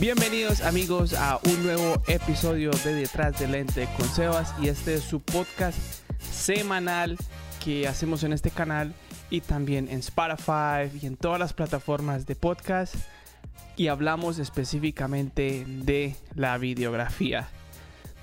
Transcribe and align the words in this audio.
Bienvenidos 0.00 0.62
amigos 0.62 1.12
a 1.12 1.38
un 1.44 1.62
nuevo 1.62 2.02
episodio 2.08 2.70
de 2.70 2.94
Detrás 2.94 3.38
del 3.38 3.52
Lente 3.52 3.86
con 3.98 4.08
Sebas 4.08 4.54
y 4.58 4.68
este 4.68 4.94
es 4.94 5.02
su 5.02 5.20
podcast 5.20 5.78
semanal 6.18 7.18
que 7.62 7.86
hacemos 7.86 8.24
en 8.24 8.32
este 8.32 8.50
canal 8.50 8.94
y 9.28 9.42
también 9.42 9.88
en 9.90 9.98
Spotify 9.98 10.90
y 11.02 11.04
en 11.04 11.18
todas 11.18 11.38
las 11.38 11.52
plataformas 11.52 12.24
de 12.24 12.34
podcast 12.34 12.94
y 13.76 13.88
hablamos 13.88 14.38
específicamente 14.38 15.66
de 15.66 16.16
la 16.34 16.56
videografía, 16.56 17.50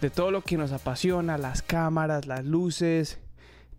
de 0.02 0.10
todo 0.10 0.32
lo 0.32 0.42
que 0.42 0.58
nos 0.58 0.72
apasiona, 0.72 1.38
las 1.38 1.62
cámaras, 1.62 2.26
las 2.26 2.44
luces, 2.44 3.20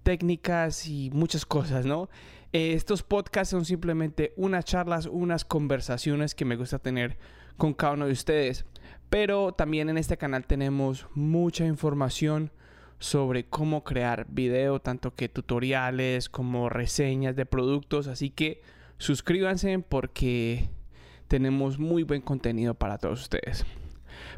técnicas 0.05 0.87
y 0.87 1.10
muchas 1.12 1.45
cosas, 1.45 1.84
¿no? 1.84 2.09
Eh, 2.52 2.74
estos 2.74 3.02
podcasts 3.02 3.51
son 3.51 3.65
simplemente 3.65 4.34
unas 4.37 4.65
charlas, 4.65 5.06
unas 5.06 5.45
conversaciones 5.45 6.37
que 6.37 6.45
me 6.45 6.55
gusta 6.55 6.78
tener 6.78 7.19
con 7.59 7.75
cada 7.75 7.93
uno 7.93 8.07
de 8.07 8.12
ustedes. 8.12 8.65
Pero 9.11 9.53
también 9.53 9.91
en 9.91 9.98
este 9.98 10.17
canal 10.17 10.47
tenemos 10.47 11.07
mucha 11.15 11.67
información 11.67 12.51
sobre 12.98 13.45
cómo 13.45 13.84
crear 13.84 14.27
video, 14.29 14.81
tanto 14.81 15.15
que 15.15 15.29
tutoriales 15.29 16.29
como 16.29 16.69
reseñas 16.69 17.37
de 17.37 17.47
productos. 17.47 18.07
Así 18.07 18.31
que 18.31 18.62
suscríbanse 18.97 19.79
porque 19.79 20.71
tenemos 21.27 21.79
muy 21.79 22.03
buen 22.03 22.23
contenido 22.23 22.75
para 22.75 22.98
todos 22.98 23.21
ustedes. 23.21 23.67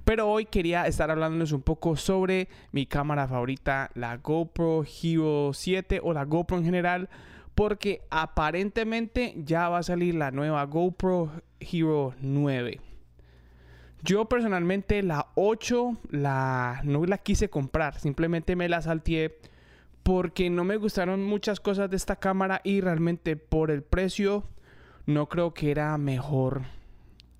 Pero 0.04 0.28
hoy 0.28 0.44
quería 0.46 0.86
estar 0.86 1.10
hablándoles 1.10 1.52
un 1.52 1.62
poco 1.62 1.96
sobre 1.96 2.48
mi 2.72 2.86
cámara 2.86 3.28
favorita, 3.28 3.90
la 3.94 4.16
GoPro 4.16 4.84
Hero 4.84 5.52
7 5.52 6.00
o 6.02 6.12
la 6.12 6.24
GoPro 6.24 6.58
en 6.58 6.64
general, 6.64 7.08
porque 7.54 8.02
aparentemente 8.10 9.34
ya 9.36 9.68
va 9.68 9.78
a 9.78 9.82
salir 9.82 10.14
la 10.14 10.30
nueva 10.30 10.64
GoPro 10.64 11.30
Hero 11.60 12.14
9. 12.20 12.89
Yo 14.02 14.26
personalmente 14.26 15.02
la 15.02 15.28
8 15.34 15.98
la, 16.10 16.80
no 16.84 17.04
la 17.04 17.18
quise 17.18 17.50
comprar, 17.50 17.98
simplemente 17.98 18.56
me 18.56 18.68
la 18.68 18.80
salteé 18.80 19.38
porque 20.02 20.48
no 20.48 20.64
me 20.64 20.76
gustaron 20.76 21.22
muchas 21.22 21.60
cosas 21.60 21.90
de 21.90 21.96
esta 21.96 22.16
cámara 22.16 22.62
y 22.64 22.80
realmente 22.80 23.36
por 23.36 23.70
el 23.70 23.82
precio 23.82 24.44
no 25.06 25.28
creo 25.28 25.52
que 25.52 25.70
era 25.70 25.96
mejor 25.98 26.62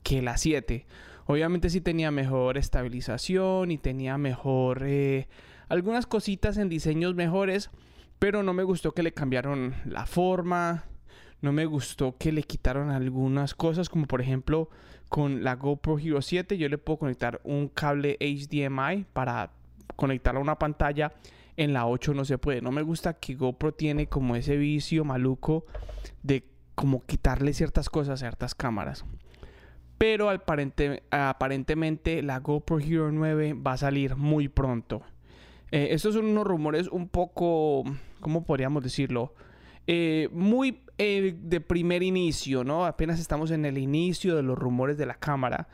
que 0.03 0.21
la 0.21 0.37
7. 0.37 0.87
Obviamente 1.27 1.71
sí 1.71 1.81
tenía 1.81 2.11
mejor 2.11 2.59
estabilización 2.59 3.71
y 3.71 3.79
tenía 3.79 4.19
mejor 4.19 4.83
eh, 4.85 5.29
algunas 5.69 6.07
cositas 6.07 6.59
en 6.59 6.69
diseños 6.69 7.15
mejores, 7.15 7.71
pero 8.19 8.43
no 8.43 8.53
me 8.53 8.65
gustó 8.65 8.93
que 8.93 9.03
le 9.03 9.13
cambiaron 9.13 9.75
la 9.87 10.07
forma, 10.07 10.85
no 11.43 11.53
me 11.53 11.65
gustó 11.67 12.17
que 12.19 12.33
le 12.33 12.43
quitaron 12.43 12.91
algunas 12.91 13.55
cosas, 13.55 13.89
como 13.89 14.07
por 14.07 14.21
ejemplo 14.21 14.69
con 15.09 15.43
la 15.43 15.57
GoPro 15.57 15.99
Hero 15.99 16.23
7 16.23 16.57
yo 16.57 16.69
le 16.69 16.79
puedo 16.79 16.99
conectar 16.99 17.41
un 17.43 17.69
cable 17.69 18.17
HDMI 18.21 19.07
para 19.13 19.51
conectarlo 19.97 20.41
a 20.41 20.43
una 20.43 20.59
pantalla. 20.59 21.13
En 21.57 21.73
la 21.73 21.87
8 21.87 22.15
no 22.15 22.25
se 22.25 22.39
puede. 22.39 22.63
No 22.63 22.71
me 22.71 22.83
gusta 22.83 23.15
que 23.15 23.35
GoPro 23.35 23.75
tiene 23.75 24.07
como 24.07 24.37
ese 24.37 24.57
vicio 24.57 25.05
maluco 25.05 25.67
de 26.23 26.45
como 26.75 27.05
quitarle 27.05 27.53
ciertas 27.53 27.91
cosas 27.91 28.15
a 28.15 28.25
ciertas 28.25 28.55
cámaras. 28.55 29.05
Pero 29.99 30.31
aparentemente 30.31 32.23
la 32.23 32.39
GoPro 32.39 32.79
Hero 32.79 33.13
9 33.13 33.55
va 33.55 33.73
a 33.73 33.77
salir 33.77 34.17
muy 34.17 34.49
pronto. 34.49 35.03
Eh, 35.73 35.89
estos 35.91 36.15
son 36.15 36.25
unos 36.25 36.47
rumores 36.47 36.89
un 36.89 37.09
poco, 37.09 37.85
¿cómo 38.21 38.45
podríamos 38.45 38.83
decirlo? 38.83 39.35
Eh, 39.93 40.29
muy 40.31 40.85
eh, 40.99 41.35
de 41.37 41.61
primer 41.61 42.05
inicio, 42.05 42.63
¿no? 42.63 42.87
Apenas 42.87 43.19
estamos 43.19 43.51
en 43.51 43.65
el 43.65 43.77
inicio 43.77 44.37
de 44.37 44.45
los 44.45 44.57
rumores 44.57 44.97
de 44.97 45.05
la 45.05 45.15
cámara. 45.15 45.67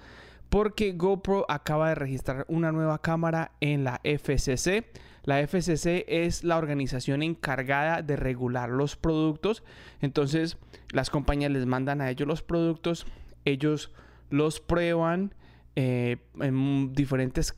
Porque 0.48 0.92
GoPro 0.92 1.45
acaba 1.50 1.91
de 1.91 1.97
registrar 1.97 2.47
una 2.48 2.73
nueva 2.73 3.02
cámara 3.02 3.52
en 3.61 3.85
la 3.85 4.01
FCC. 4.05 4.86
La 5.24 5.46
FCC 5.46 6.07
es 6.08 6.45
la 6.45 6.57
organización 6.57 7.23
encargada 7.23 8.01
de 8.01 8.17
regular 8.17 8.70
los 8.70 8.96
productos. 8.96 9.63
Entonces, 10.01 10.57
las 10.92 11.11
compañías 11.11 11.51
les 11.51 11.67
mandan 11.67 12.01
a 12.01 12.08
ellos 12.08 12.27
los 12.27 12.42
productos. 12.42 13.07
Ellos 13.45 13.92
los 14.30 14.61
prueban. 14.61 15.35
Eh, 15.79 16.17
en 16.41 16.95
diferentes, 16.95 17.55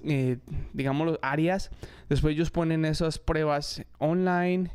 digamos, 0.72 1.20
áreas. 1.22 1.70
Después 2.08 2.34
ellos 2.34 2.50
ponen 2.50 2.84
esas 2.84 3.20
pruebas 3.20 3.84
online 3.98 4.72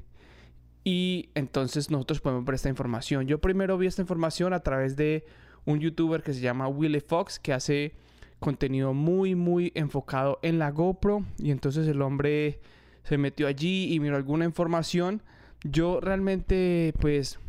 y 0.84 1.30
entonces 1.36 1.90
nosotros 1.90 2.20
podemos 2.20 2.46
ver 2.46 2.56
esta 2.56 2.70
información. 2.70 3.28
Yo 3.28 3.40
primero 3.40 3.78
vi 3.78 3.88
esta 3.88 4.02
información 4.02 4.54
a 4.54 4.60
través 4.60 4.96
de 4.96 5.26
un 5.66 5.80
youtuber 5.80 6.24
que 6.24 6.34
se 6.34 6.42
llama 6.42 6.68
Willy 6.68 7.00
Fox, 7.00 7.40
que 7.40 7.54
hace 7.54 7.94
contenido 8.40 8.94
muy, 8.94 9.36
muy 9.36 9.72
enfocado 9.76 10.40
en 10.42 10.60
la 10.60 10.72
GoPro. 10.72 11.24
Y 11.38 11.52
entonces 11.52 11.88
el 11.88 12.02
hombre 12.02 12.60
se 13.04 13.18
metió 13.18 13.48
allí 13.48 13.94
y 13.94 14.00
miró 14.00 14.18
alguna 14.18 14.46
información. 14.46 15.22
Yo 15.64 16.02
realmente, 16.02 16.94
pues, 17.00 17.40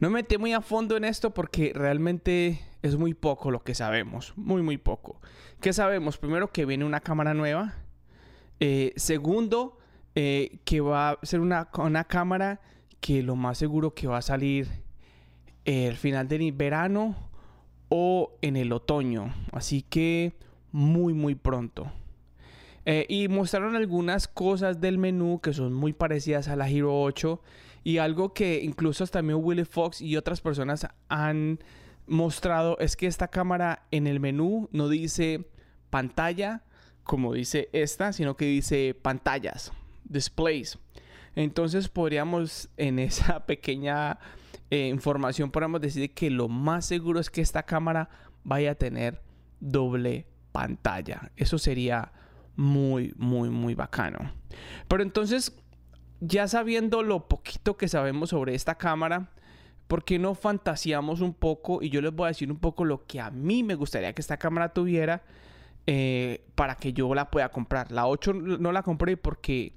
no 0.00 0.08
me 0.08 0.20
metí 0.22 0.38
muy 0.38 0.54
a 0.54 0.62
fondo 0.62 0.96
en 0.96 1.04
esto 1.04 1.34
porque 1.34 1.72
realmente 1.74 2.60
es 2.82 2.96
muy 2.96 3.12
poco 3.12 3.50
lo 3.50 3.62
que 3.62 3.74
sabemos. 3.74 4.32
Muy, 4.36 4.62
muy 4.62 4.78
poco. 4.78 5.20
¿Qué 5.60 5.74
sabemos? 5.74 6.16
Primero 6.16 6.50
que 6.50 6.64
viene 6.64 6.86
una 6.86 7.00
cámara 7.00 7.34
nueva. 7.34 7.74
Eh, 8.60 8.92
segundo, 8.96 9.77
eh, 10.20 10.58
que 10.64 10.80
va 10.80 11.10
a 11.10 11.18
ser 11.22 11.38
una, 11.38 11.68
una, 11.74 12.02
cámara 12.02 12.60
que 12.98 13.22
lo 13.22 13.36
más 13.36 13.56
seguro 13.56 13.94
que 13.94 14.08
va 14.08 14.18
a 14.18 14.22
salir 14.22 14.66
el 15.64 15.96
final 15.96 16.26
del 16.26 16.50
verano 16.50 17.14
o 17.88 18.32
en 18.42 18.56
el 18.56 18.72
otoño. 18.72 19.32
Así 19.52 19.82
que 19.82 20.32
muy, 20.72 21.14
muy 21.14 21.36
pronto. 21.36 21.92
Eh, 22.84 23.06
y 23.08 23.28
mostraron 23.28 23.76
algunas 23.76 24.26
cosas 24.26 24.80
del 24.80 24.98
menú 24.98 25.38
que 25.40 25.52
son 25.52 25.72
muy 25.72 25.92
parecidas 25.92 26.48
a 26.48 26.56
la 26.56 26.68
Hero 26.68 27.00
8 27.00 27.40
y 27.84 27.98
algo 27.98 28.34
que 28.34 28.60
incluso 28.60 29.06
también 29.06 29.38
Willy 29.40 29.64
Fox 29.64 30.00
y 30.00 30.16
otras 30.16 30.40
personas 30.40 30.84
han 31.08 31.60
mostrado 32.08 32.76
es 32.80 32.96
que 32.96 33.06
esta 33.06 33.28
cámara 33.28 33.86
en 33.92 34.08
el 34.08 34.18
menú 34.18 34.68
no 34.72 34.88
dice 34.88 35.48
pantalla 35.90 36.64
como 37.04 37.34
dice 37.34 37.68
esta, 37.72 38.12
sino 38.12 38.36
que 38.36 38.46
dice 38.46 38.96
pantallas 39.00 39.70
displays. 40.08 40.78
Entonces 41.34 41.88
podríamos 41.88 42.68
en 42.76 42.98
esa 42.98 43.46
pequeña 43.46 44.18
eh, 44.70 44.88
información 44.88 45.50
podríamos 45.50 45.80
decir 45.80 46.12
que 46.12 46.30
lo 46.30 46.48
más 46.48 46.84
seguro 46.84 47.20
es 47.20 47.30
que 47.30 47.40
esta 47.40 47.62
cámara 47.62 48.10
vaya 48.44 48.72
a 48.72 48.74
tener 48.74 49.22
doble 49.60 50.26
pantalla. 50.52 51.30
Eso 51.36 51.58
sería 51.58 52.12
muy, 52.56 53.14
muy, 53.16 53.48
muy 53.48 53.74
bacano. 53.74 54.32
Pero 54.88 55.02
entonces, 55.02 55.56
ya 56.20 56.48
sabiendo 56.48 57.02
lo 57.02 57.28
poquito 57.28 57.76
que 57.76 57.88
sabemos 57.88 58.30
sobre 58.30 58.54
esta 58.54 58.74
cámara, 58.76 59.30
¿por 59.86 60.04
qué 60.04 60.18
no 60.18 60.34
fantaseamos 60.34 61.20
un 61.20 61.32
poco? 61.32 61.82
Y 61.82 61.88
yo 61.88 62.02
les 62.02 62.12
voy 62.12 62.26
a 62.26 62.28
decir 62.28 62.50
un 62.50 62.58
poco 62.58 62.84
lo 62.84 63.06
que 63.06 63.20
a 63.20 63.30
mí 63.30 63.62
me 63.62 63.74
gustaría 63.74 64.12
que 64.12 64.20
esta 64.20 64.36
cámara 64.36 64.74
tuviera 64.74 65.22
eh, 65.86 66.44
para 66.54 66.74
que 66.74 66.92
yo 66.92 67.14
la 67.14 67.30
pueda 67.30 67.48
comprar. 67.48 67.90
La 67.90 68.06
8 68.06 68.34
no 68.34 68.72
la 68.72 68.82
compré 68.82 69.16
porque 69.16 69.72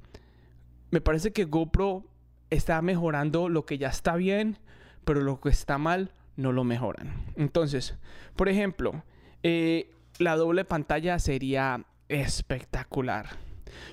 me 0.91 1.01
parece 1.01 1.31
que 1.31 1.45
GoPro 1.45 2.03
está 2.49 2.81
mejorando 2.81 3.49
lo 3.49 3.65
que 3.65 3.77
ya 3.77 3.87
está 3.87 4.15
bien, 4.15 4.59
pero 5.05 5.21
lo 5.21 5.39
que 5.39 5.49
está 5.49 5.77
mal 5.77 6.11
no 6.35 6.51
lo 6.51 6.63
mejoran. 6.63 7.25
Entonces, 7.35 7.97
por 8.35 8.49
ejemplo, 8.49 9.03
eh, 9.41 9.89
la 10.19 10.35
doble 10.35 10.65
pantalla 10.65 11.17
sería 11.17 11.85
espectacular. 12.09 13.29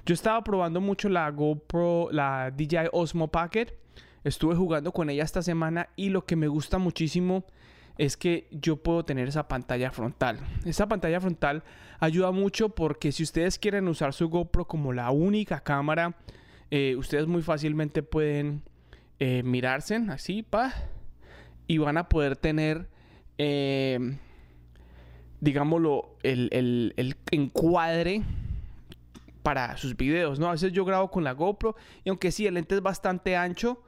Yo 0.05 0.13
estaba 0.13 0.43
probando 0.43 0.81
mucho 0.81 1.09
la 1.09 1.31
GoPro, 1.31 2.09
la 2.11 2.51
DJI 2.51 2.89
Osmo 2.93 3.29
Pocket. 3.29 3.69
Estuve 4.25 4.57
jugando 4.57 4.93
con 4.93 5.09
ella 5.09 5.23
esta 5.23 5.43
semana 5.43 5.89
y 5.95 6.11
lo 6.11 6.27
que 6.27 6.37
me 6.37 6.49
gusta 6.49 6.79
muchísimo 6.79 7.45
es 7.97 8.17
que 8.17 8.49
yo 8.51 8.77
puedo 8.77 9.05
tener 9.05 9.29
esa 9.29 9.47
pantalla 9.47 9.91
frontal. 9.91 10.39
Esa 10.65 10.87
pantalla 10.87 11.21
frontal 11.21 11.63
ayuda 12.01 12.33
mucho 12.33 12.71
porque 12.71 13.13
si 13.13 13.23
ustedes 13.23 13.59
quieren 13.59 13.89
usar 13.89 14.13
su 14.13 14.29
GoPro 14.29 14.67
como 14.67 14.93
la 14.93 15.11
única 15.11 15.61
cámara 15.61 16.17
eh, 16.71 16.97
ustedes 16.97 17.27
muy 17.27 17.43
fácilmente 17.43 18.03
pueden 18.03 18.63
eh, 19.19 19.43
mirarse 19.43 19.97
así, 20.11 20.43
pa, 20.43 20.75
y 21.67 21.79
van 21.79 21.97
a 21.97 22.09
poder 22.09 22.37
tener, 22.37 22.89
eh, 23.39 24.17
digámoslo, 25.41 26.17
el, 26.23 26.49
el, 26.53 27.17
encuadre 27.31 28.23
para 29.43 29.77
sus 29.79 29.97
videos, 29.97 30.39
¿no? 30.39 30.49
A 30.49 30.53
veces 30.53 30.73
yo 30.73 30.85
grabo 30.85 31.11
con 31.11 31.25
la 31.25 31.33
GoPro 31.33 31.75
y 32.05 32.11
aunque 32.11 32.31
sí, 32.31 32.47
el 32.47 32.55
lente 32.55 32.75
es 32.75 32.83
bastante 32.83 33.37
ancho, 33.37 33.83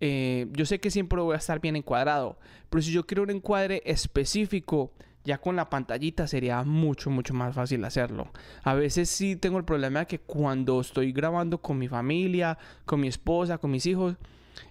yo 0.00 0.66
sé 0.66 0.80
que 0.80 0.90
siempre 0.90 1.20
voy 1.20 1.34
a 1.34 1.38
estar 1.38 1.60
bien 1.60 1.76
encuadrado, 1.76 2.36
pero 2.68 2.82
si 2.82 2.90
yo 2.90 3.06
quiero 3.06 3.22
un 3.22 3.30
encuadre 3.30 3.82
específico, 3.84 4.92
ya 5.24 5.38
con 5.38 5.56
la 5.56 5.70
pantallita 5.70 6.26
sería 6.26 6.62
mucho, 6.64 7.10
mucho 7.10 7.34
más 7.34 7.54
fácil 7.54 7.84
hacerlo. 7.84 8.30
A 8.62 8.74
veces 8.74 9.08
sí 9.08 9.36
tengo 9.36 9.58
el 9.58 9.64
problema 9.64 10.00
de 10.00 10.06
que 10.06 10.18
cuando 10.18 10.80
estoy 10.80 11.12
grabando 11.12 11.58
con 11.58 11.78
mi 11.78 11.88
familia, 11.88 12.58
con 12.84 13.00
mi 13.00 13.08
esposa, 13.08 13.58
con 13.58 13.70
mis 13.70 13.86
hijos, 13.86 14.16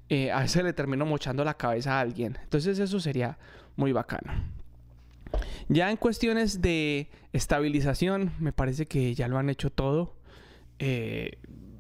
eh, 0.09 0.31
a 0.31 0.41
veces 0.41 0.63
le 0.63 0.73
termino 0.73 1.05
mochando 1.05 1.43
la 1.45 1.53
cabeza 1.53 1.97
a 1.97 2.01
alguien. 2.01 2.37
Entonces 2.43 2.79
eso 2.79 2.99
sería 2.99 3.37
muy 3.75 3.93
bacano. 3.93 4.33
Ya 5.69 5.89
en 5.89 5.97
cuestiones 5.97 6.61
de 6.61 7.09
estabilización, 7.31 8.33
me 8.39 8.51
parece 8.51 8.87
que 8.87 9.15
ya 9.15 9.29
lo 9.29 9.37
han 9.37 9.49
hecho 9.49 9.69
todo. 9.69 10.15
Eh, 10.79 11.37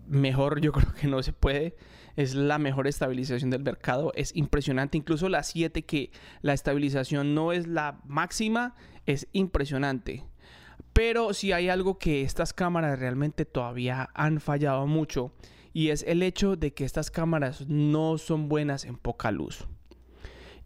mejor 0.07 0.61
yo 0.61 0.71
creo 0.73 0.93
que 0.93 1.07
no 1.07 1.21
se 1.23 1.33
puede. 1.33 1.75
Es 2.15 2.35
la 2.35 2.57
mejor 2.57 2.87
estabilización 2.87 3.49
del 3.49 3.63
mercado. 3.63 4.11
Es 4.15 4.35
impresionante. 4.35 4.97
Incluso 4.97 5.29
la 5.29 5.43
7, 5.43 5.83
que 5.83 6.11
la 6.41 6.53
estabilización 6.53 7.33
no 7.35 7.51
es 7.51 7.67
la 7.67 7.99
máxima, 8.05 8.75
es 9.05 9.27
impresionante. 9.31 10.25
Pero 10.93 11.33
si 11.33 11.51
hay 11.51 11.69
algo 11.69 11.97
que 11.97 12.21
estas 12.21 12.53
cámaras 12.53 12.99
realmente 12.99 13.45
todavía 13.45 14.09
han 14.13 14.41
fallado 14.41 14.87
mucho 14.87 15.33
y 15.73 15.89
es 15.89 16.03
el 16.03 16.21
hecho 16.21 16.55
de 16.55 16.73
que 16.73 16.83
estas 16.83 17.11
cámaras 17.11 17.67
no 17.67 18.17
son 18.17 18.49
buenas 18.49 18.83
en 18.85 18.97
poca 18.97 19.31
luz. 19.31 19.67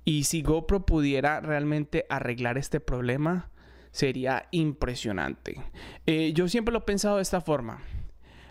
Y 0.04 0.26
si 0.26 0.42
GoPro 0.42 0.86
pudiera 0.86 1.42
realmente 1.42 2.06
arreglar 2.10 2.58
este 2.58 2.80
problema, 2.80 3.50
sería 3.92 4.48
impresionante. 4.52 5.64
Eh, 6.06 6.32
yo 6.34 6.48
siempre 6.48 6.74
lo 6.74 6.80
he 6.80 6.84
pensado 6.84 7.18
de 7.18 7.22
esta 7.22 7.42
forma. 7.42 7.82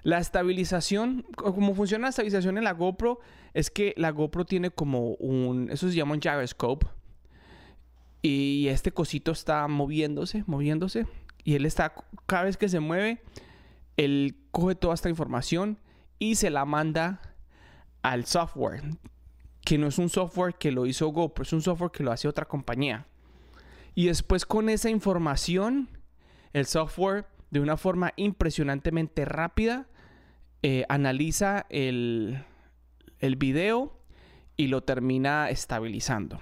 La 0.05 0.19
estabilización, 0.19 1.25
como 1.35 1.75
funciona 1.75 2.03
la 2.03 2.11
estabilización 2.11 2.59
en 2.59 2.65
la 2.65 2.73
GoPro, 2.73 3.21
es 3.55 3.71
que 3.71 3.95
la 3.97 4.11
GoPro 4.11 4.45
tiene 4.45 4.71
como 4.71 5.15
un, 5.15 5.71
eso 5.71 5.89
se 5.89 5.95
llama 5.95 6.13
un 6.13 6.21
gyroscope. 6.21 6.87
Y 8.21 8.69
este 8.69 8.93
cosito 8.93 9.33
está 9.33 9.67
moviéndose, 9.67 10.45
moviéndose. 10.47 11.07
Y 11.43 11.55
él 11.55 11.65
está, 11.65 11.95
cada 12.27 12.45
vez 12.45 12.59
que 12.59 12.69
se 12.69 12.81
mueve, 12.81 13.23
él 13.97 14.37
coge 14.51 14.75
toda 14.75 14.93
esta 14.93 15.09
información 15.09 15.79
y 16.19 16.35
se 16.35 16.51
la 16.51 16.67
manda 16.67 17.23
al 18.03 18.27
software. 18.27 18.83
Que 19.65 19.79
no 19.79 19.87
es 19.87 19.99
un 19.99 20.11
software 20.11 20.57
que 20.57 20.71
lo 20.71 20.85
hizo 20.85 21.09
GoPro, 21.09 21.45
es 21.45 21.53
un 21.55 21.63
software 21.63 21.91
que 21.91 22.03
lo 22.03 22.13
hace 22.13 22.29
otra 22.29 22.45
compañía. 22.45 23.07
Y 23.95 24.07
después 24.07 24.45
con 24.45 24.69
esa 24.69 24.91
información, 24.91 25.89
el 26.53 26.67
software 26.67 27.27
de 27.51 27.61
una 27.61 27.79
forma 27.79 28.13
impresionantemente 28.17 29.25
rápida 29.25 29.87
eh, 30.67 30.87
analiza 30.89 31.67
el, 31.69 32.43
el 33.19 33.37
video 33.37 34.01
y 34.57 34.69
lo 34.69 34.83
termina 34.83 35.51
estabilizando. 35.51 36.41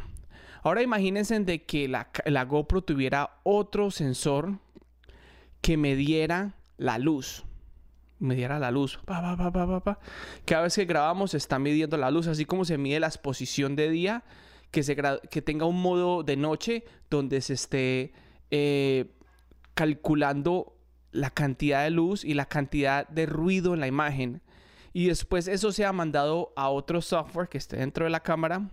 Ahora 0.62 0.80
imagínense 0.80 1.40
de 1.40 1.64
que 1.64 1.88
la, 1.88 2.08
la 2.26 2.44
GoPro 2.44 2.82
tuviera 2.82 3.40
otro 3.42 3.90
sensor 3.90 4.60
que 5.60 5.76
me 5.76 5.96
diera 5.96 6.54
la 6.76 6.98
luz. 6.98 7.42
Me 8.20 8.36
diera 8.36 8.60
la 8.60 8.70
luz. 8.70 9.00
Cada 10.44 10.62
vez 10.62 10.76
que 10.76 10.84
grabamos 10.84 11.34
está 11.34 11.58
midiendo 11.58 11.96
la 11.96 12.12
luz, 12.12 12.28
así 12.28 12.44
como 12.44 12.64
se 12.64 12.78
mide 12.78 13.00
la 13.00 13.08
exposición 13.08 13.74
de 13.74 13.90
día, 13.90 14.22
que, 14.70 14.84
se 14.84 14.94
que 15.32 15.42
tenga 15.42 15.66
un 15.66 15.82
modo 15.82 16.22
de 16.22 16.36
noche 16.36 16.84
donde 17.10 17.40
se 17.40 17.54
esté 17.54 18.12
eh, 18.52 19.16
calculando 19.74 20.76
la 21.12 21.30
cantidad 21.30 21.84
de 21.84 21.90
luz 21.90 22.24
y 22.24 22.34
la 22.34 22.46
cantidad 22.46 23.06
de 23.08 23.26
ruido 23.26 23.74
en 23.74 23.80
la 23.80 23.86
imagen. 23.86 24.42
Y 24.92 25.06
después 25.06 25.48
eso 25.48 25.72
se 25.72 25.84
ha 25.84 25.92
mandado 25.92 26.52
a 26.56 26.68
otro 26.68 27.00
software 27.00 27.48
que 27.48 27.58
esté 27.58 27.76
dentro 27.76 28.04
de 28.04 28.10
la 28.10 28.20
cámara 28.20 28.68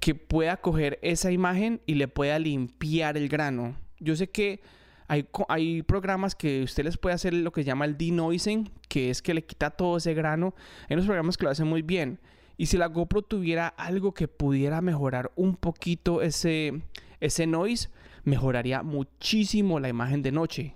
que 0.00 0.14
pueda 0.14 0.56
coger 0.56 0.98
esa 1.02 1.30
imagen 1.30 1.80
y 1.86 1.94
le 1.94 2.08
pueda 2.08 2.38
limpiar 2.38 3.16
el 3.16 3.28
grano. 3.28 3.76
Yo 3.98 4.14
sé 4.16 4.28
que 4.28 4.60
hay, 5.08 5.82
programas 5.82 6.34
que 6.34 6.62
usted 6.62 6.84
les 6.84 6.96
puede 6.96 7.14
hacer 7.14 7.32
lo 7.32 7.52
que 7.52 7.62
se 7.62 7.66
llama 7.66 7.84
el 7.84 7.96
denoising, 7.96 8.70
que 8.88 9.10
es 9.10 9.22
que 9.22 9.34
le 9.34 9.44
quita 9.44 9.70
todo 9.70 9.96
ese 9.98 10.14
grano. 10.14 10.54
Hay 10.88 10.94
unos 10.94 11.06
programas 11.06 11.36
que 11.36 11.44
lo 11.44 11.50
hacen 11.50 11.66
muy 11.66 11.82
bien. 11.82 12.18
Y 12.56 12.66
si 12.66 12.76
la 12.76 12.86
GoPro 12.86 13.22
tuviera 13.22 13.68
algo 13.68 14.14
que 14.14 14.28
pudiera 14.28 14.80
mejorar 14.80 15.30
un 15.36 15.56
poquito 15.56 16.22
ese, 16.22 16.82
ese 17.20 17.46
noise, 17.46 17.90
mejoraría 18.24 18.82
muchísimo 18.82 19.78
la 19.78 19.88
imagen 19.88 20.22
de 20.22 20.32
noche. 20.32 20.74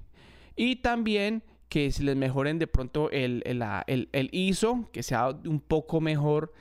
Y 0.61 0.77
también 0.77 1.43
que 1.71 1.91
si 1.91 2.03
les 2.03 2.17
mejoren 2.17 2.59
de 2.59 2.67
pronto 2.67 3.11
el, 3.11 3.43
el, 3.47 4.09
el 4.12 4.29
ISO, 4.31 4.91
que 4.93 5.03
sea 5.03 5.31
un 5.31 5.61
poco 5.61 6.03
mejor. 6.03 6.53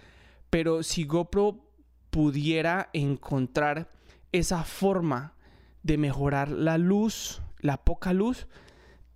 Pero 0.50 0.84
si 0.84 1.04
GoPro 1.04 1.66
pudiera 2.10 2.90
encontrar 2.94 3.90
esa 4.32 4.64
forma 4.64 5.34
de 5.84 5.98
mejorar 5.98 6.48
la 6.48 6.78
luz 6.78 7.42
la 7.60 7.76
poca 7.84 8.14
luz, 8.14 8.48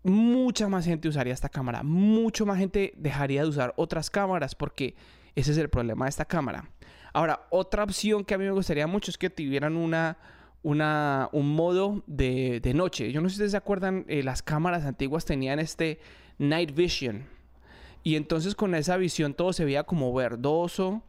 mucha 0.03 0.67
más 0.67 0.83
gente 0.83 1.07
usaría 1.07 1.33
esta 1.33 1.47
cámara. 1.47 1.81
Mucho 1.83 2.45
más 2.45 2.57
gente 2.57 2.93
dejaría 2.97 3.43
de 3.43 3.47
usar 3.47 3.73
otras 3.77 4.09
cámaras 4.09 4.53
porque 4.53 4.95
ese 5.33 5.53
es 5.53 5.57
el 5.59 5.69
problema 5.69 6.03
de 6.03 6.09
esta 6.09 6.25
cámara. 6.25 6.69
Ahora, 7.13 7.47
otra 7.51 7.85
opción 7.85 8.25
que 8.25 8.33
a 8.33 8.37
mí 8.37 8.43
me 8.43 8.51
gustaría 8.51 8.85
mucho 8.85 9.11
es 9.11 9.17
que 9.17 9.29
tuvieran 9.29 9.77
una, 9.77 10.17
una, 10.63 11.29
un 11.31 11.49
modo 11.49 12.03
de, 12.07 12.61
noche. 12.73 13.11
Yo 13.11 13.21
no 13.21 13.29
sé 13.29 13.35
si 13.35 13.37
ustedes 13.37 13.51
se 13.51 13.57
acuerdan, 13.57 14.05
eh, 14.07 14.23
las 14.23 14.41
cámaras 14.41 14.85
antiguas 14.85 15.25
tenían 15.25 15.59
este 15.59 15.99
night 16.39 16.73
vision. 16.73 17.25
Y 18.01 18.15
entonces 18.15 18.55
con 18.55 18.75
esa 18.75 18.97
visión 18.97 19.33
todo 19.33 19.53
se 19.53 19.65
veía 19.65 19.83
como 19.83 20.13
verdoso. 20.13 21.03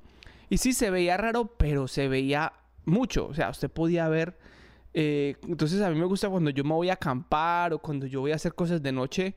Y 0.51 0.59
sí 0.59 0.73
se 0.73 0.91
veía 0.91 1.17
raro, 1.17 1.47
pero 1.57 1.89
se 1.89 2.09
veía 2.09 2.53
mucho. 2.85 3.27
O 3.27 3.35
sea, 3.35 3.51
usted 3.51 3.71
podía 3.71 4.09
ver 4.09 4.37
eh, 4.97 5.35
entonces 5.49 5.83
a 5.83 5.91
mí 5.91 5.99
me 5.99 6.07
gusta 6.07 6.29
cuando 6.29 6.51
yo 6.51 6.63
me 6.63 6.73
voy 6.73 6.89
a 6.89 6.95
acampar 6.95 7.73
o 7.75 7.81
cuando 7.81 8.07
yo 8.07 8.21
voy 8.21 8.31
a 8.31 8.37
hacer 8.37 8.55
cosas 8.55 8.81
de 8.81 8.93
noche. 8.93 9.35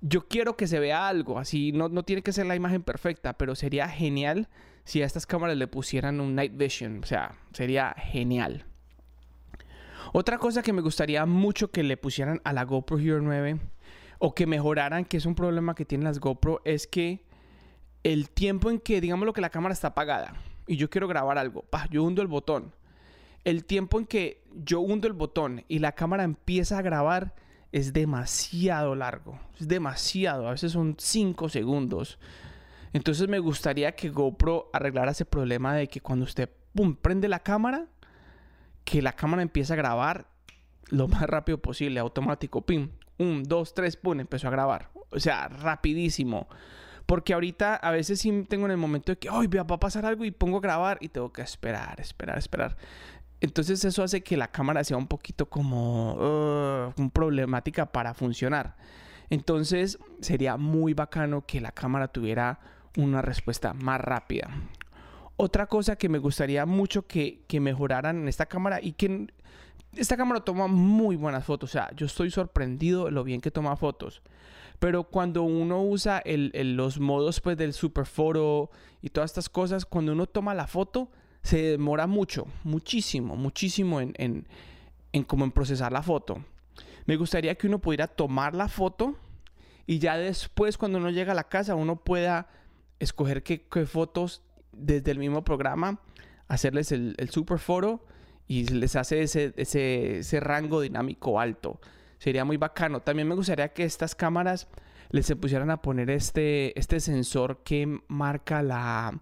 Yo 0.00 0.28
quiero 0.28 0.56
que 0.56 0.66
se 0.66 0.78
vea 0.78 1.08
algo, 1.08 1.38
así 1.38 1.72
no, 1.72 1.90
no 1.90 2.04
tiene 2.04 2.22
que 2.22 2.32
ser 2.32 2.46
la 2.46 2.56
imagen 2.56 2.82
perfecta, 2.82 3.34
pero 3.34 3.54
sería 3.54 3.86
genial 3.88 4.48
si 4.84 5.02
a 5.02 5.06
estas 5.06 5.26
cámaras 5.26 5.58
le 5.58 5.66
pusieran 5.66 6.20
un 6.20 6.34
night 6.34 6.56
vision. 6.56 7.00
O 7.02 7.06
sea, 7.06 7.34
sería 7.52 7.94
genial. 7.98 8.64
Otra 10.12 10.38
cosa 10.38 10.62
que 10.62 10.72
me 10.72 10.82
gustaría 10.82 11.24
mucho 11.26 11.70
que 11.70 11.82
le 11.82 11.96
pusieran 11.96 12.40
a 12.44 12.52
la 12.52 12.64
GoPro 12.64 12.98
Hero 12.98 13.20
9 13.20 13.58
o 14.18 14.34
que 14.34 14.46
mejoraran, 14.46 15.04
que 15.04 15.16
es 15.16 15.26
un 15.26 15.34
problema 15.34 15.74
que 15.74 15.84
tienen 15.84 16.04
las 16.04 16.20
GoPro, 16.20 16.60
es 16.64 16.86
que 16.86 17.24
el 18.02 18.30
tiempo 18.30 18.70
en 18.70 18.80
que, 18.80 19.00
digamos 19.00 19.26
lo 19.26 19.32
que 19.32 19.40
la 19.40 19.50
cámara 19.50 19.72
está 19.72 19.88
apagada 19.88 20.34
y 20.66 20.76
yo 20.76 20.90
quiero 20.90 21.08
grabar 21.08 21.38
algo, 21.38 21.64
yo 21.90 22.02
hundo 22.02 22.22
el 22.22 22.28
botón 22.28 22.72
el 23.44 23.64
tiempo 23.64 23.98
en 23.98 24.06
que 24.06 24.42
yo 24.54 24.80
hundo 24.80 25.06
el 25.06 25.12
botón 25.12 25.64
y 25.68 25.78
la 25.78 25.92
cámara 25.92 26.24
empieza 26.24 26.78
a 26.78 26.82
grabar 26.82 27.34
es 27.72 27.92
demasiado 27.92 28.94
largo. 28.94 29.38
Es 29.58 29.68
demasiado. 29.68 30.48
A 30.48 30.52
veces 30.52 30.72
son 30.72 30.96
5 30.98 31.48
segundos. 31.48 32.18
Entonces 32.92 33.28
me 33.28 33.38
gustaría 33.38 33.94
que 33.94 34.10
GoPro 34.10 34.70
arreglara 34.72 35.12
ese 35.12 35.24
problema 35.24 35.74
de 35.74 35.86
que 35.86 36.00
cuando 36.00 36.24
usted 36.24 36.50
pum, 36.74 36.96
prende 36.96 37.28
la 37.28 37.40
cámara, 37.40 37.86
que 38.84 39.02
la 39.02 39.12
cámara 39.12 39.42
empieza 39.42 39.74
a 39.74 39.76
grabar 39.76 40.26
lo 40.88 41.08
más 41.08 41.22
rápido 41.22 41.58
posible, 41.58 42.00
automático. 42.00 42.62
Pim, 42.62 42.90
1, 43.18 43.42
2, 43.46 43.74
3, 43.74 43.96
pum, 43.96 44.20
empezó 44.20 44.48
a 44.48 44.50
grabar. 44.50 44.90
O 45.10 45.20
sea, 45.20 45.48
rapidísimo. 45.48 46.48
Porque 47.06 47.34
ahorita 47.34 47.76
a 47.76 47.90
veces 47.90 48.20
sí 48.20 48.44
tengo 48.48 48.66
en 48.66 48.72
el 48.72 48.76
momento 48.76 49.12
de 49.12 49.18
que, 49.18 49.28
ay, 49.30 49.48
va 49.48 49.62
a 49.62 49.80
pasar 49.80 50.06
algo 50.06 50.24
y 50.24 50.30
pongo 50.30 50.58
a 50.58 50.60
grabar 50.60 50.98
y 51.00 51.08
tengo 51.08 51.32
que 51.32 51.42
esperar, 51.42 52.00
esperar, 52.00 52.38
esperar. 52.38 52.76
Entonces 53.40 53.84
eso 53.84 54.02
hace 54.02 54.22
que 54.22 54.36
la 54.36 54.48
cámara 54.48 54.84
sea 54.84 54.96
un 54.96 55.06
poquito 55.06 55.48
como 55.48 56.88
uh, 56.88 57.10
problemática 57.10 57.86
para 57.86 58.14
funcionar. 58.14 58.76
Entonces 59.30 59.98
sería 60.20 60.56
muy 60.56 60.92
bacano 60.94 61.46
que 61.46 61.60
la 61.60 61.72
cámara 61.72 62.08
tuviera 62.08 62.60
una 62.96 63.22
respuesta 63.22 63.72
más 63.72 64.00
rápida. 64.00 64.50
Otra 65.42 65.66
cosa 65.66 65.96
que 65.96 66.10
me 66.10 66.18
gustaría 66.18 66.66
mucho 66.66 67.06
que, 67.06 67.46
mejoraran 67.60 68.18
en 68.18 68.28
esta 68.28 68.44
cámara 68.44 68.78
y 68.82 68.92
que 68.92 69.26
esta 69.96 70.18
cámara 70.18 70.42
toma 70.42 70.66
muy 70.66 71.16
buenas 71.16 71.46
fotos. 71.46 71.70
O 71.70 71.72
sea, 71.72 71.90
yo 71.96 72.04
estoy 72.04 72.30
sorprendido 72.30 73.06
de 73.06 73.12
lo 73.12 73.24
bien 73.24 73.40
que 73.40 73.50
toma 73.50 73.74
fotos. 73.76 74.20
Pero 74.78 75.04
cuando 75.04 75.42
uno 75.44 75.82
usa 75.82 76.22
los 76.26 77.00
modos 77.00 77.40
pues, 77.40 77.56
del 77.56 77.72
super 77.72 78.04
photo 78.04 78.70
y 79.00 79.08
todas 79.08 79.30
estas 79.30 79.48
cosas, 79.48 79.86
cuando 79.86 80.12
uno 80.12 80.26
toma 80.26 80.54
la 80.54 80.66
foto, 80.66 81.10
se 81.42 81.62
demora 81.62 82.06
mucho, 82.06 82.46
muchísimo, 82.62 83.34
muchísimo 83.34 84.02
en, 84.02 84.12
en, 84.18 84.46
en 85.12 85.24
como 85.24 85.46
en 85.46 85.52
procesar 85.52 85.90
la 85.90 86.02
foto. 86.02 86.44
Me 87.06 87.16
gustaría 87.16 87.54
que 87.54 87.66
uno 87.66 87.78
pudiera 87.78 88.08
tomar 88.08 88.54
la 88.54 88.68
foto 88.68 89.16
y 89.86 90.00
ya 90.00 90.18
después 90.18 90.76
cuando 90.76 90.98
uno 90.98 91.08
llega 91.08 91.32
a 91.32 91.34
la 91.34 91.48
casa 91.48 91.76
uno 91.76 91.96
pueda 91.96 92.50
escoger 93.00 93.42
qué, 93.42 93.86
fotos 93.86 94.42
desde 94.72 95.10
el 95.10 95.18
mismo 95.18 95.44
programa, 95.44 96.00
hacerles 96.48 96.92
el, 96.92 97.14
el 97.18 97.30
super 97.30 97.58
foto 97.58 98.04
y 98.46 98.64
les 98.64 98.96
hace 98.96 99.22
ese, 99.22 99.52
ese, 99.56 100.18
ese 100.18 100.40
rango 100.40 100.80
dinámico 100.80 101.40
alto. 101.40 101.80
Sería 102.18 102.44
muy 102.44 102.56
bacano. 102.56 103.00
También 103.00 103.28
me 103.28 103.34
gustaría 103.34 103.72
que 103.72 103.84
estas 103.84 104.14
cámaras 104.14 104.68
les 105.10 105.26
se 105.26 105.36
pusieran 105.36 105.70
a 105.70 105.82
poner 105.82 106.10
este, 106.10 106.78
este 106.78 107.00
sensor 107.00 107.62
que 107.64 108.00
marca 108.08 108.62
la, 108.62 109.20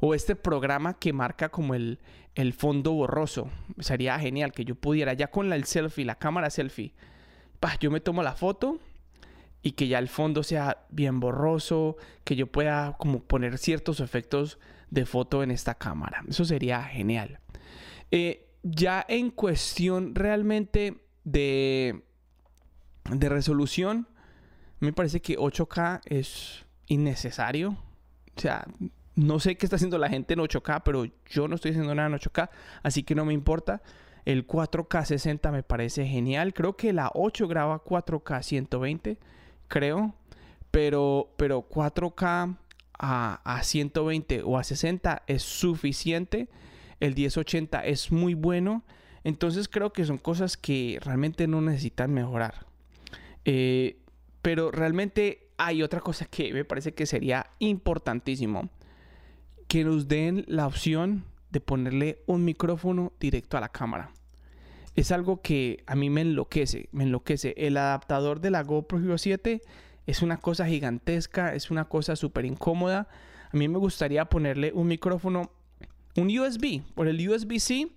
o 0.00 0.14
este 0.14 0.36
programa 0.36 0.98
que 0.98 1.12
marca 1.12 1.48
como 1.48 1.74
el, 1.74 2.00
el 2.34 2.52
fondo 2.52 2.92
borroso. 2.92 3.48
Sería 3.78 4.18
genial 4.18 4.52
que 4.52 4.64
yo 4.64 4.74
pudiera 4.74 5.12
ya 5.14 5.28
con 5.28 5.48
la, 5.48 5.56
el 5.56 5.64
selfie, 5.64 6.04
la 6.04 6.16
cámara 6.18 6.50
selfie, 6.50 6.94
yo 7.80 7.90
me 7.90 8.00
tomo 8.00 8.22
la 8.22 8.34
foto 8.34 8.78
y 9.62 9.72
que 9.72 9.88
ya 9.88 9.98
el 9.98 10.08
fondo 10.08 10.42
sea 10.42 10.86
bien 10.90 11.18
borroso, 11.18 11.96
que 12.24 12.36
yo 12.36 12.46
pueda 12.46 12.96
como 12.98 13.20
poner 13.20 13.58
ciertos 13.58 14.00
efectos 14.00 14.58
de 14.90 15.06
foto 15.06 15.42
en 15.42 15.50
esta 15.50 15.74
cámara. 15.74 16.22
Eso 16.28 16.44
sería 16.44 16.82
genial. 16.82 17.40
Eh, 18.10 18.48
ya 18.62 19.04
en 19.08 19.30
cuestión 19.30 20.14
realmente 20.14 21.04
de, 21.24 22.04
de 23.10 23.28
resolución, 23.28 24.08
me 24.80 24.92
parece 24.92 25.20
que 25.20 25.38
8K 25.38 26.00
es 26.06 26.64
innecesario. 26.86 27.76
O 28.36 28.40
sea, 28.40 28.66
no 29.14 29.40
sé 29.40 29.56
qué 29.56 29.66
está 29.66 29.76
haciendo 29.76 29.98
la 29.98 30.08
gente 30.08 30.34
en 30.34 30.40
8K, 30.40 30.82
pero 30.84 31.04
yo 31.26 31.48
no 31.48 31.54
estoy 31.54 31.70
haciendo 31.72 31.94
nada 31.94 32.08
en 32.08 32.14
8K, 32.14 32.50
así 32.82 33.02
que 33.02 33.14
no 33.14 33.24
me 33.24 33.32
importa. 33.32 33.82
El 34.24 34.46
4K 34.46 35.04
60 35.04 35.52
me 35.52 35.62
parece 35.62 36.04
genial. 36.06 36.52
Creo 36.52 36.76
que 36.76 36.92
la 36.92 37.10
8 37.14 37.46
graba 37.46 37.82
4K 37.82 38.42
120, 38.42 39.18
creo. 39.68 40.14
Pero, 40.72 41.32
pero 41.36 41.66
4K 41.68 42.56
a, 42.98 43.40
a 43.44 43.62
120 43.62 44.42
o 44.42 44.58
a 44.58 44.64
60 44.64 45.22
es 45.26 45.42
suficiente. 45.42 46.48
El 47.00 47.14
1080 47.14 47.84
es 47.84 48.12
muy 48.12 48.34
bueno. 48.34 48.84
Entonces 49.24 49.68
creo 49.68 49.92
que 49.92 50.04
son 50.04 50.18
cosas 50.18 50.56
que 50.56 50.98
realmente 51.02 51.48
no 51.48 51.60
necesitan 51.60 52.12
mejorar. 52.12 52.66
Eh, 53.44 53.98
pero 54.42 54.70
realmente 54.70 55.48
hay 55.56 55.82
otra 55.82 56.00
cosa 56.00 56.26
que 56.26 56.52
me 56.52 56.64
parece 56.64 56.94
que 56.94 57.06
sería 57.06 57.50
importantísimo. 57.58 58.70
Que 59.66 59.82
nos 59.82 60.06
den 60.06 60.44
la 60.46 60.66
opción 60.66 61.24
de 61.50 61.60
ponerle 61.60 62.22
un 62.26 62.44
micrófono 62.44 63.12
directo 63.18 63.56
a 63.56 63.60
la 63.60 63.70
cámara. 63.70 64.12
Es 64.94 65.10
algo 65.10 65.42
que 65.42 65.82
a 65.86 65.96
mí 65.96 66.08
me 66.08 66.20
enloquece, 66.20 66.88
me 66.92 67.04
enloquece. 67.04 67.54
El 67.56 67.76
adaptador 67.76 68.40
de 68.40 68.50
la 68.50 68.62
GoPro 68.62 68.98
Hero 68.98 69.18
7 69.18 69.60
es 70.06 70.22
una 70.22 70.38
cosa 70.38 70.66
gigantesca, 70.66 71.54
es 71.54 71.70
una 71.70 71.86
cosa 71.86 72.16
súper 72.16 72.44
incómoda. 72.44 73.08
A 73.52 73.56
mí 73.56 73.68
me 73.68 73.78
gustaría 73.78 74.24
ponerle 74.26 74.72
un 74.72 74.86
micrófono, 74.86 75.50
un 76.16 76.38
USB, 76.38 76.82
por 76.94 77.08
el 77.08 77.28
USB-C, 77.28 77.88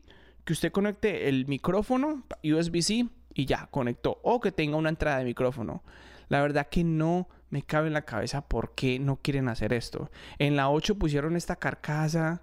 que 0.43 0.53
usted 0.53 0.71
conecte 0.71 1.29
el 1.29 1.45
micrófono 1.47 2.23
USB-C 2.43 3.07
y 3.33 3.45
ya, 3.45 3.67
conectó. 3.71 4.19
O 4.23 4.39
que 4.39 4.51
tenga 4.51 4.77
una 4.77 4.89
entrada 4.89 5.19
de 5.19 5.25
micrófono. 5.25 5.83
La 6.27 6.41
verdad 6.41 6.67
que 6.67 6.83
no 6.83 7.27
me 7.49 7.63
cabe 7.63 7.87
en 7.87 7.93
la 7.93 8.03
cabeza 8.03 8.41
por 8.41 8.73
qué 8.75 8.99
no 8.99 9.17
quieren 9.17 9.47
hacer 9.47 9.73
esto. 9.73 10.09
En 10.37 10.55
la 10.55 10.69
8 10.69 10.95
pusieron 10.95 11.35
esta 11.35 11.55
carcasa 11.55 12.41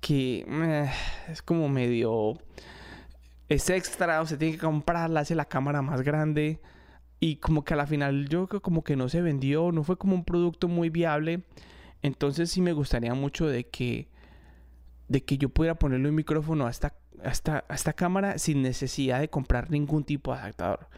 que 0.00 0.46
eh, 0.48 0.90
es 1.28 1.42
como 1.42 1.68
medio... 1.68 2.34
Es 3.48 3.70
extra, 3.70 4.24
se 4.26 4.36
tiene 4.36 4.54
que 4.54 4.60
comprarla, 4.60 5.20
hace 5.20 5.36
la 5.36 5.44
cámara 5.44 5.80
más 5.80 6.02
grande. 6.02 6.60
Y 7.18 7.36
como 7.36 7.64
que 7.64 7.74
a 7.74 7.76
la 7.76 7.86
final 7.86 8.28
yo 8.28 8.46
como 8.48 8.84
que 8.84 8.96
no 8.96 9.08
se 9.08 9.22
vendió, 9.22 9.72
no 9.72 9.84
fue 9.84 9.96
como 9.96 10.14
un 10.14 10.24
producto 10.24 10.68
muy 10.68 10.90
viable. 10.90 11.42
Entonces 12.02 12.50
sí 12.50 12.60
me 12.60 12.72
gustaría 12.72 13.14
mucho 13.14 13.46
de 13.46 13.66
que, 13.68 14.08
de 15.08 15.24
que 15.24 15.38
yo 15.38 15.48
pudiera 15.48 15.78
ponerle 15.78 16.08
un 16.08 16.14
micrófono 16.14 16.66
a 16.66 16.70
esta, 16.70 16.94
a 17.24 17.30
esta, 17.30 17.64
a 17.68 17.74
esta 17.74 17.92
cámara 17.94 18.38
sin 18.38 18.62
necesidad 18.62 19.20
de 19.20 19.30
comprar 19.30 19.70
ningún 19.70 20.04
tipo 20.04 20.32
de 20.32 20.40
adaptador. 20.40 20.88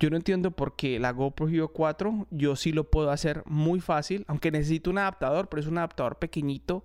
Yo 0.00 0.10
no 0.10 0.16
entiendo 0.16 0.52
por 0.52 0.76
qué 0.76 0.98
la 1.00 1.10
GoPro 1.10 1.48
Hero 1.48 1.72
4 1.72 2.28
yo 2.30 2.54
sí 2.54 2.72
lo 2.72 2.88
puedo 2.88 3.10
hacer 3.10 3.42
muy 3.46 3.80
fácil, 3.80 4.24
aunque 4.28 4.50
necesito 4.52 4.90
un 4.90 4.98
adaptador, 4.98 5.48
pero 5.48 5.60
es 5.60 5.66
un 5.66 5.78
adaptador 5.78 6.18
pequeñito 6.18 6.84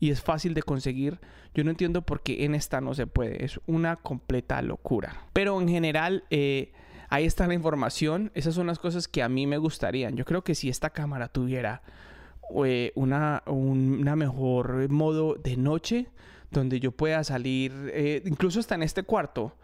y 0.00 0.10
es 0.10 0.22
fácil 0.22 0.54
de 0.54 0.62
conseguir. 0.62 1.20
Yo 1.54 1.64
no 1.64 1.70
entiendo 1.70 2.02
por 2.02 2.22
qué 2.22 2.44
en 2.44 2.54
esta 2.54 2.80
no 2.80 2.94
se 2.94 3.06
puede. 3.06 3.44
Es 3.44 3.60
una 3.66 3.96
completa 3.96 4.60
locura. 4.62 5.26
Pero 5.32 5.60
en 5.60 5.68
general, 5.68 6.24
eh, 6.30 6.72
ahí 7.08 7.24
está 7.24 7.46
la 7.46 7.54
información. 7.54 8.30
Esas 8.34 8.54
son 8.54 8.66
las 8.66 8.78
cosas 8.78 9.08
que 9.08 9.22
a 9.22 9.28
mí 9.28 9.46
me 9.46 9.58
gustarían. 9.58 10.16
Yo 10.16 10.24
creo 10.24 10.42
que 10.42 10.54
si 10.54 10.68
esta 10.68 10.90
cámara 10.90 11.28
tuviera 11.28 11.82
eh, 12.64 12.92
una, 12.94 13.42
una 13.46 14.16
mejor 14.16 14.88
modo 14.88 15.34
de 15.34 15.56
noche, 15.56 16.08
donde 16.50 16.80
yo 16.80 16.92
pueda 16.92 17.24
salir, 17.24 17.72
eh, 17.92 18.22
incluso 18.24 18.60
hasta 18.60 18.74
en 18.74 18.82
este 18.82 19.02
cuarto, 19.02 19.54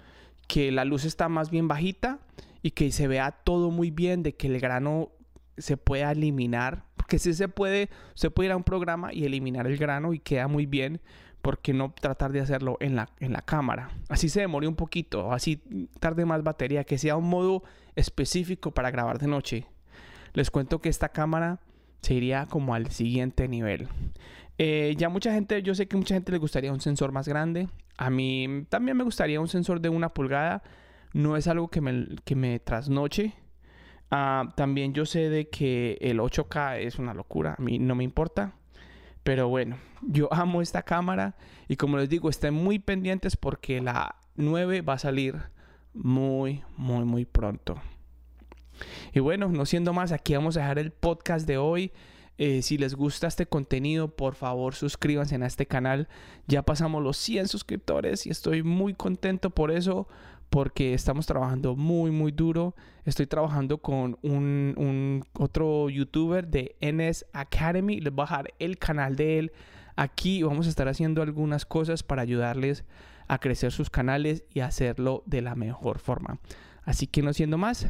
que 0.47 0.71
la 0.71 0.85
luz 0.85 1.05
está 1.05 1.29
más 1.29 1.51
bien 1.51 1.69
bajita 1.69 2.19
y 2.63 2.73
que 2.73 2.93
se 2.93 3.09
vea 3.09 3.31
todo 3.31 3.71
muy 3.71 3.91
bien, 3.91 4.23
de 4.23 4.35
que 4.35 4.49
el 4.49 4.61
grano 4.61 5.11
se 5.57 5.77
pueda 5.77 6.13
eliminar, 6.13 6.85
porque 6.97 7.19
si 7.19 7.33
se 7.33 7.49
puede, 7.49 7.89
se 8.15 8.31
puede 8.31 8.49
ir 8.49 8.53
a 8.53 8.57
un 8.57 8.65
programa 8.65 9.13
y 9.13 9.25
eliminar 9.25 9.67
el 9.67 9.77
grano 9.79 10.13
y 10.13 10.19
queda 10.19 10.49
muy 10.49 10.67
bien, 10.67 11.01
porque 11.45 11.73
no 11.73 11.93
tratar 11.93 12.33
de 12.33 12.41
hacerlo 12.41 12.77
en 12.81 12.97
la, 12.97 13.11
en 13.21 13.33
la 13.33 13.43
cámara? 13.43 13.91
Así 14.09 14.29
se 14.29 14.41
demore 14.41 14.67
un 14.67 14.75
poquito, 14.75 15.31
así 15.31 15.63
tarde 16.01 16.25
más 16.25 16.43
batería, 16.43 16.83
que 16.83 16.99
sea 16.99 17.17
un 17.17 17.29
modo 17.29 17.63
específico 17.95 18.73
para 18.73 18.91
grabar 18.91 19.19
de 19.19 19.29
noche. 19.29 19.67
Les 20.33 20.51
cuento 20.51 20.81
que 20.81 20.89
esta 20.89 21.11
cámara 21.11 21.61
se 22.01 22.15
iría 22.15 22.47
como 22.47 22.75
al 22.75 22.91
siguiente 22.91 23.47
nivel. 23.47 23.87
Eh, 24.59 24.95
ya 24.97 25.09
mucha 25.09 25.33
gente, 25.33 25.63
yo 25.63 25.77
sé 25.77 25.87
que 25.87 25.97
mucha 25.97 26.15
gente 26.15 26.33
le 26.33 26.39
gustaría 26.39 26.73
un 26.73 26.81
sensor 26.81 27.13
más 27.13 27.29
grande. 27.29 27.69
A 27.99 28.11
mí 28.11 28.65
también 28.69 28.97
me 28.97 29.05
gustaría 29.05 29.41
un 29.41 29.49
sensor 29.49 29.81
de 29.81 29.91
una 29.91 30.09
pulgada 30.09 30.63
no 31.15 31.37
es 31.37 31.47
algo 31.47 31.69
que 31.69 31.81
me, 31.81 32.09
que 32.25 32.37
me 32.37 32.59
trasnoche. 32.59 33.33
Ah, 34.11 34.53
también 34.57 34.93
yo 34.93 35.07
sé 35.07 35.31
de 35.31 35.49
que 35.49 35.97
el 36.01 36.19
8K 36.19 36.81
es 36.81 36.99
una 36.99 37.15
locura, 37.15 37.55
a 37.59 37.63
mí 37.63 37.79
no 37.79 37.95
me 37.95 38.05
importa. 38.05 38.55
Pero 39.25 39.49
bueno, 39.49 39.79
yo 40.03 40.33
amo 40.33 40.63
esta 40.63 40.83
cámara 40.83 41.35
y 41.67 41.77
como 41.77 41.97
les 41.97 42.09
digo, 42.09 42.29
estén 42.29 42.55
muy 42.55 42.79
pendientes 42.79 43.37
porque 43.37 43.81
la 43.81 44.17
9 44.37 44.83
va 44.83 44.95
a 44.95 44.99
salir 44.99 45.43
muy, 45.95 46.63
muy, 46.77 47.05
muy 47.05 47.25
pronto. 47.25 47.81
Y 49.13 49.21
bueno, 49.21 49.49
no 49.49 49.65
siendo 49.65 49.93
más, 49.93 50.13
aquí 50.13 50.35
vamos 50.35 50.57
a 50.57 50.61
dejar 50.61 50.79
el 50.79 50.91
podcast 50.91 51.47
de 51.47 51.57
hoy. 51.57 51.93
Eh, 52.37 52.63
si 52.63 52.79
les 52.79 52.95
gusta 52.97 53.29
este 53.29 53.47
contenido, 53.47 54.09
por 54.09 54.35
favor 54.35 54.75
suscríbanse 54.75 55.37
a 55.37 55.47
este 55.47 55.67
canal. 55.67 56.09
Ya 56.47 56.63
pasamos 56.63 57.03
los 57.03 57.17
100 57.17 57.49
suscriptores 57.49 58.27
y 58.27 58.31
estoy 58.31 58.63
muy 58.63 58.93
contento 58.93 59.51
por 59.51 59.71
eso 59.71 60.07
porque 60.55 60.95
estamos 60.95 61.27
trabajando 61.27 61.75
muy 61.75 62.13
muy 62.13 62.31
duro. 62.31 62.77
Estoy 63.05 63.27
trabajando 63.27 63.79
con 63.79 64.17
un, 64.23 65.25
otro 65.37 65.91
youtuber 65.91 66.47
de 66.47 66.77
NS 66.81 67.27
Academy. 67.33 68.01
Les 68.01 68.15
voy 68.15 68.23
a 68.23 68.27
dejar 68.27 68.55
el 68.61 68.79
canal 68.79 69.17
de 69.17 69.41
él 69.41 69.53
aquí. 69.97 70.45
Vamos 70.45 70.67
a 70.67 70.71
estar 70.71 70.87
haciendo 70.87 71.23
algunas 71.23 71.67
cosas 71.67 72.05
para 72.05 72.23
ayudarles 72.23 72.85
a 73.27 73.39
crecer 73.39 73.73
sus 73.73 73.91
canales 73.91 74.45
y 74.55 74.61
hacerlo 74.61 75.25
de 75.27 75.43
la 75.43 75.57
mejor 75.57 75.99
forma. 75.99 76.39
Así 76.85 77.09
que 77.09 77.21
no 77.21 77.33
siendo 77.33 77.59
más, 77.59 77.89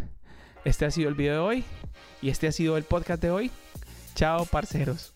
este 0.65 0.87
ha 0.87 0.91
sido 0.91 1.11
el 1.11 1.17
video 1.17 1.35
de 1.35 1.41
hoy 1.41 1.65
y 2.23 2.31
este 2.31 2.47
ha 2.47 2.53
sido 2.53 2.79
el 2.79 2.85
podcast 2.85 3.21
de 3.21 3.31
hoy. 3.31 3.51
Chao, 4.15 4.47
parceros. 4.47 5.13